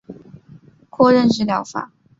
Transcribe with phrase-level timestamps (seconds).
[0.89, 1.63] 括认知治疗。